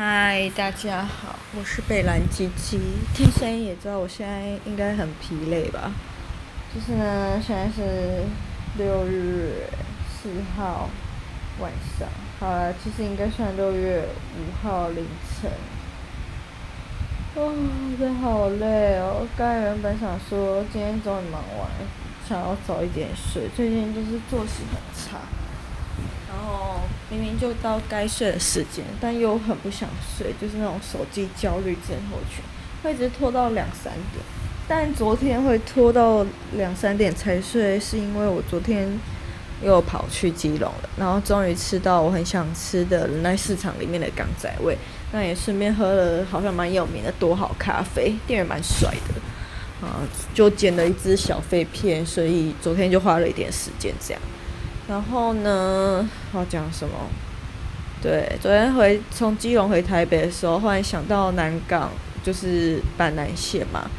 [0.00, 2.78] 嗨，大家好，我是贝兰鸡鸡。
[3.12, 5.90] 听声音也知道我现在应该很疲累吧？
[6.72, 8.22] 就是呢，现在是
[8.76, 9.68] 六月
[10.08, 10.88] 四号
[11.58, 12.08] 晚上，
[12.38, 14.04] 好了，其实应该算六月
[14.36, 15.04] 五号凌
[15.42, 15.50] 晨。
[17.34, 17.52] 哦，
[17.98, 19.26] 真的好累哦！
[19.36, 21.68] 刚才原本想说今天终于忙完，
[22.28, 25.18] 想要早一点睡，最近就是作息很差。
[26.28, 32.42] 然后明明就到该睡的时间，但又很不想睡，就是那种手机焦虑症候群，
[32.82, 34.24] 会一直拖到两三点。
[34.68, 38.86] 但昨天会拖到两三点才睡，是因为我昨天
[39.64, 44.76] 又跑去基隆了，然后终于吃到我很想吃的仁爱市场里面的港仔味，
[45.10, 50.04] 那也顺便喝了好像蛮有名的多好咖啡，店员蛮帅的，啊，
[50.34, 54.20] 就捡了一支小废片，所以昨天就花了一点时间这样。
[54.88, 56.94] 然后呢，要讲什么？
[58.00, 61.90] 对，昨天回从基隆回台北的时候，忽然想到南港
[62.22, 63.90] 就是板南线嘛，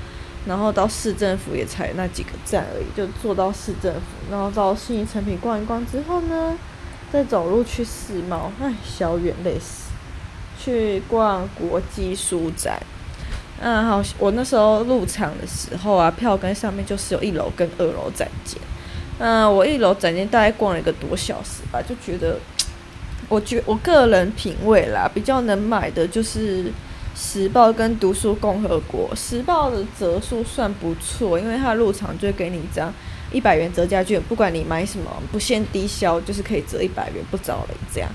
[0.47, 6.58] 然后到市政府也才那几个站而已，就坐到市政府，然后到信义诚品逛一逛之后呢，
[7.11, 9.92] 再走路去世贸，哎，小远累死，
[10.58, 12.81] 去逛国际书展。
[13.61, 18.58] 嗯，好，我那时候入场的时候啊，票根上面就是有一楼跟二楼展间。
[19.20, 22.39] 嗯，我一楼展厅大概逛了一个多小时吧，就觉得，
[23.28, 26.64] 我觉我个人品味啦，比较能买的就是
[27.16, 29.09] 《时报》跟《读书共和国》。
[29.20, 32.94] 《时报》的折数算不错，因为它入场就给你一张
[33.34, 38.09] 一百元折价券，不管你买什么，不限低消，就是可以折一百元不找了这样。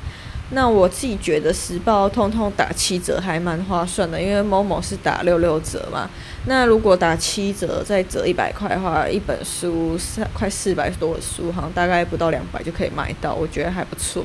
[0.50, 6.08] 那我自己觉得时报通通打七折还蛮划算的，因为某某是打六六折嘛。
[6.46, 14.22] 那如果打七折再折一百块的话，一本书三快四百多的书，好像大概不到两百就可以买到，我觉得还不错。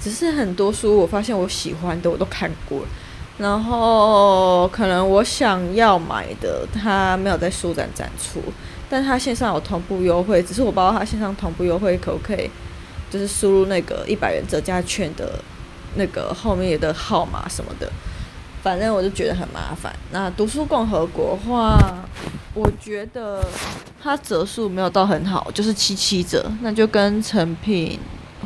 [0.00, 2.88] 只是很多书我发现我喜欢的我都看过了，
[3.38, 8.40] 然后可能我想要买的它没有在书展展出，
[8.88, 12.48] 但它线上有同步优惠，只是我不知道它线上同步优惠可不可以。
[13.10, 15.40] 就是输入那个一百元折价券的
[15.96, 17.90] 那个后面的号码什么的，
[18.62, 19.94] 反正我就觉得很麻烦。
[20.12, 22.04] 那读书共和国话，
[22.54, 23.44] 我觉得
[24.02, 27.98] 它折数没有到很好，就是七七折，那就跟诚品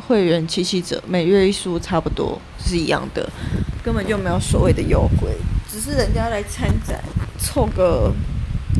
[0.07, 3.29] 会员七七折，每月一书差不多是一样的，
[3.83, 5.29] 根本就没有所谓的优惠，
[5.69, 7.03] 只是人家来参展
[7.37, 8.11] 凑个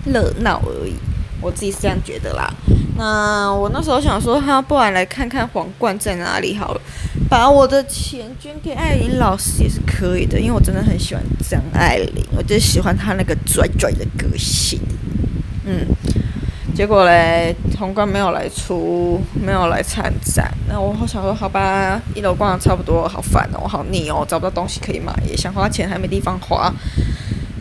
[0.05, 0.95] 热闹而已。
[1.41, 2.53] 我自己是这样觉得啦。
[2.95, 6.81] 那我那时候想说，哈，不然来看看皇冠在哪里好了。
[7.27, 14.79] 把我的钱捐给艾琳老师也是可以的，因为我真的很喜欢张爱玲，我就喜欢她那个拽拽的个性。
[15.65, 15.87] 嗯，
[16.75, 20.53] 结果嘞，皇冠没有来出，没有来参展。
[20.69, 26.71] 那我好想说，好吧，一楼逛的差不多，好烦哦，我好腻哦，找不到东西可以买，也想花钱还没地方花。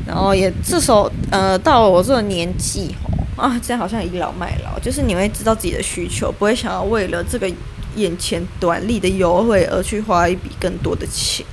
[0.06, 2.94] 然后也这时候，呃，到了我这个年纪。
[3.36, 7.50] 啊，这样好像倚老卖老，就是你会知道自己的需求，不会想要为了这个
[7.96, 11.44] 眼前短利的优惠而去花一笔更多的钱。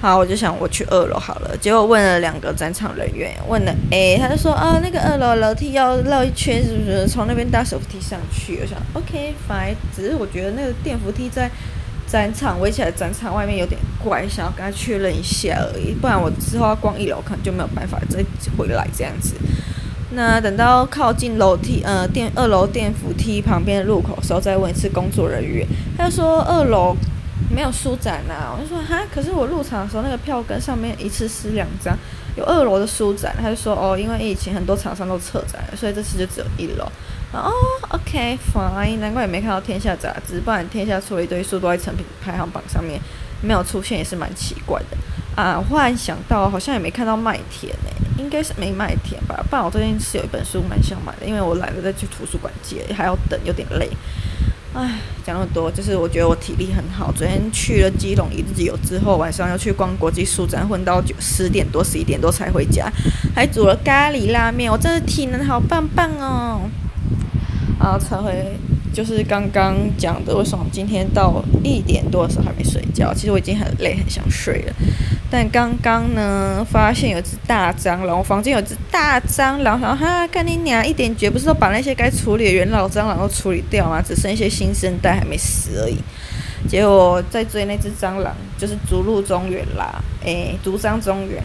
[0.00, 8.60] 好，我就想我去二楼好了，结果问了两个展场人员，问了 A，他就说啊，那个二楼楼梯要绕一圈，是不是从那边搭手扶梯上去？
[8.62, 11.50] 我想 OK fine，只是我觉得那个电扶梯在
[12.06, 18.24] 展场围起来展场外面有点怪，想要跟他确认一下而已，不然我之后要逛一楼可能就没有办法再
[18.56, 19.34] 回来这样子。
[20.10, 25.66] 那等到靠近楼梯，呃，电二楼电扶梯旁边的入口时候，再问一次工作人员。
[25.96, 26.96] 他说二楼
[27.54, 31.96] 没有书展啊，我就说哈，可是我入场的时候那个票根上面一次撕两张，
[32.36, 33.36] 有二楼的书展。
[33.38, 36.84] 他就说哦，因为以前很多厂商都撤展了，所以这次就只有一楼。
[37.30, 37.52] 哦
[37.90, 42.98] ，OK fine，难怪也没看到天下杂志，不然天下出了一堆书都在成品排行榜上面
[43.42, 44.96] 没有出现，也是蛮奇怪的
[45.42, 45.64] 啊。
[45.68, 48.22] 忽然想到，好像也没看到麦田呢、欸。
[48.22, 53.88] 应该是没麦田吧，不然我最近是有一本书蛮想买的，因为我懒得再去图书馆借，还要等，有点累。
[54.74, 57.12] 唉，讲那么多，就是我觉得我体力很好。
[57.12, 62.92] 昨天去了基隆一日游之后，晚上又去逛国际书展，混到九十点多、十一点多才回家，
[63.34, 66.68] 还煮了咖喱拉面，我真的体能好棒棒哦。
[67.78, 68.32] 然后才回。
[68.90, 73.14] 就是刚刚讲的，为什么今天到一点多的时候还没睡觉？
[73.14, 74.72] 其实我已经很累，很想睡了。
[75.30, 84.00] 但刚刚呢，发现有只大蟑螂，我房间有只大蟑螂，然后哈，看你俩一点绝，不是说把那些该处理的元老蟑螂都处理掉吗？
[84.00, 85.98] 只剩一些新生代还没死而已。
[86.66, 91.42] 结果在追那只蟑螂，就是逐鹿中原啦，诶，逐蟑中原，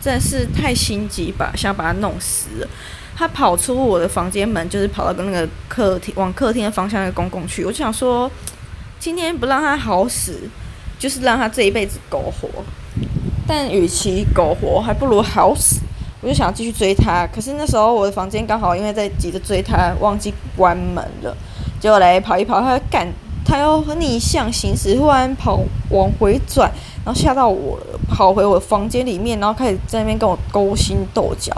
[0.00, 2.68] 真的是太心急吧，想把它弄死了。
[3.16, 7.64] 他跑出我的房间门，就是跑到跟那个客厅往客厅的方向那个公共区。
[7.64, 8.30] 我就想说，
[8.98, 10.48] 今天不让它好死，
[11.02, 12.48] 就是让他这一辈子苟活。
[13.44, 15.80] 但与其苟活，还不如好死。
[16.20, 21.36] 我就想要继续追他，可是那时候我的房间刚好因为在急着追他，忘记关门了。
[21.80, 23.12] 结果来跑一跑，他干，
[23.44, 25.58] 他又逆向行驶，忽然跑
[25.90, 26.70] 往回转，
[27.04, 27.76] 然后吓到我，
[28.08, 31.52] 跑回我房间里面，然后开始在那边跟我勾心斗角。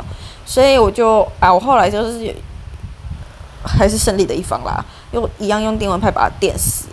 [0.46, 2.34] 所以我就啊，我后来就是
[3.62, 4.82] 还是胜利的一方啦，
[5.12, 6.86] 又一样用电蚊拍把他电死。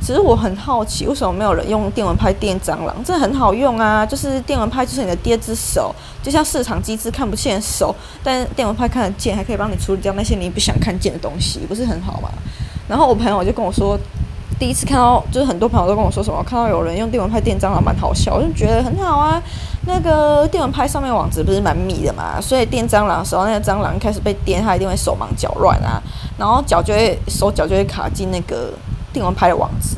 [0.00, 2.94] 其实我很好奇，为什么没有人用电蚊拍电蟑螂？
[3.04, 12.28] 这很好用啊，就是电蚊拍就是你的第二只手，就像市场机制看不见手，但电蚊拍看得见，还可以帮你处理掉那些你不想看见的东西，不是很好吗？
[12.86, 13.98] 然后我朋友就跟我说，
[14.60, 19.42] 第一次看到，就是很多朋友都跟我说什么，看到有人用电蚊拍电蟑螂，蛮好笑，我就觉得很好啊。
[19.88, 26.00] 那个电蚊拍上面网子不是蛮密的嘛，所以电蟑螂的时候，那个蟑螂开始被电，它一定会手忙脚乱啊，
[26.38, 28.72] 然后脚就会手脚就会卡进那个。
[29.16, 29.96] 电蚊拍的网子，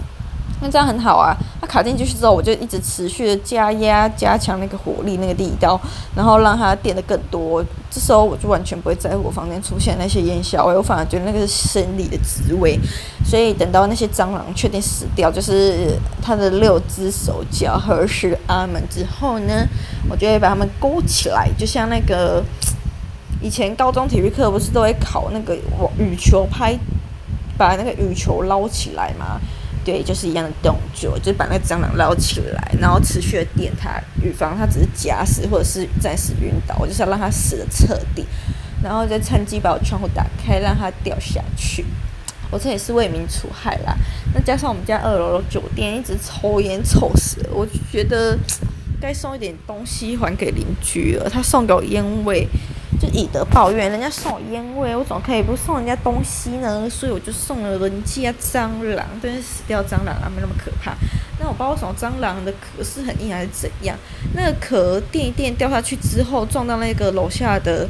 [0.62, 1.36] 那这样很好啊。
[1.60, 5.78] 它卡进去之后，我就一直持续的加压，加强那个火力、那个力道，
[6.14, 7.64] 然后让它电得更多。
[7.90, 12.78] 这时候我就完全不会在乎我房间出现那些烟硝味，我反而觉得那个是生理的滋味。
[13.24, 19.66] 所以等到那些蟑螂确定死掉，就是它的六只手脚合十阿门之后呢，
[20.08, 22.40] 我就会把它们勾起来，就像那个
[23.42, 25.56] 以前高中体育课不是都会考那个
[25.98, 26.78] 羽球拍。
[27.58, 29.40] 把那个羽球捞起来嘛，
[29.84, 38.24] 对，就是一样的动作，就是把那个蟑螂捞起来，然后持续的电它，预防它只是假死或者是暂时晕倒，我就是要让它死的彻底，
[38.82, 41.84] 然后再趁机把我窗户打开，让它掉下去。
[42.50, 43.94] 我这也是为民除害啦。
[44.32, 48.38] 那加上我们家二楼的酒店一直抽烟臭死了，我就觉得
[49.00, 51.28] 该送一点东西还给邻居了。
[51.28, 52.48] 他送给我烟味。
[53.00, 56.90] 就以德报怨，人家送我烟味，我怎么可以不送人家东西呢？
[56.90, 60.96] 所以我就送了人家蟑螂，但是死掉蟑螂啊，没那么可怕。
[61.38, 63.96] 那我不知道为什么蟑螂的壳是很硬还是怎样？
[64.34, 67.86] 那个壳垫一垫掉下去之后，撞到那个楼下的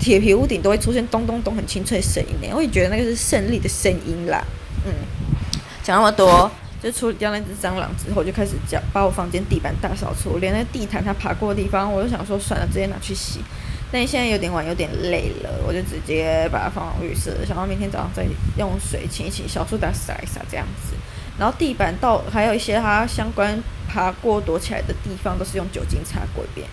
[0.00, 2.50] 铁皮屋顶，都会出现咚咚咚很清脆的声音。
[2.54, 4.42] 我也觉得那个是胜利的声音啦。
[4.86, 4.92] 嗯，
[5.82, 6.50] 讲那么多，
[6.82, 13.40] 就处理掉那只蟑螂之后，就开始讲把我房间地板大扫除，连那地毯它爬过的地方，我就想说算了，直接拿去洗。
[13.90, 18.26] 但现在有点晚，有点累了，我就直接把它放到浴室，想到明天早上再
[18.56, 20.94] 用水清一清，小苏打洒一洒这样子。
[21.38, 26.66] 然后地板到还有一些它相关爬过躲起来的地方，都是用酒精擦过一遍。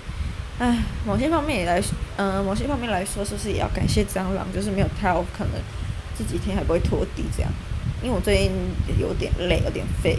[0.57, 1.81] 唉，某些方面也来，
[2.17, 4.47] 嗯、某些方面来说，是不是也要感谢蟑螂？
[4.53, 5.53] 就是没有它，我可能
[6.17, 7.51] 这几天还不会拖地这样。
[8.01, 8.51] 因为我最近
[8.99, 10.17] 有点累，有点废，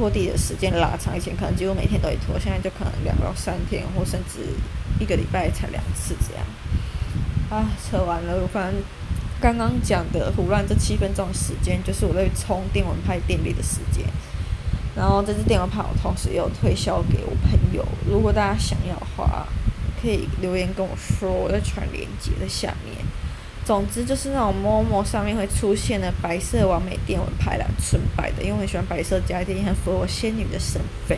[0.00, 4.40] 拖地的时间拉长，以前可能几乎每天都会拖，现在就可能两到三天，或甚至。
[4.98, 6.44] 一个礼拜才两次这样，
[7.48, 8.46] 啊，扯完了。
[8.52, 8.82] 反正
[9.40, 14.04] 刚刚讲的胡乱这七分钟时间，就是我在充电蚊拍电力的时间。
[14.94, 19.46] 然后这支电蚊拍我同时也有推销给我朋友，如果大家想要的话，
[20.02, 22.94] 可以留言跟我说，我在传链接在下面。
[23.70, 31.16] 总之就是那种摸摸上面会出现的白色完美电蚊拍啦，纯白的，因为我很喜欢白色家电，很符合我仙女的身份。